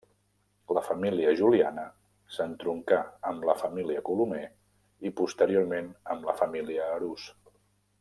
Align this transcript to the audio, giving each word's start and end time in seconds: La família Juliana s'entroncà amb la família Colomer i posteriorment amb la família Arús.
La 0.77 0.81
família 0.85 1.33
Juliana 1.41 1.83
s'entroncà 2.37 2.99
amb 3.33 3.47
la 3.51 3.57
família 3.61 4.03
Colomer 4.11 4.43
i 5.11 5.15
posteriorment 5.23 5.97
amb 6.17 6.31
la 6.33 6.41
família 6.45 6.93
Arús. 6.99 7.33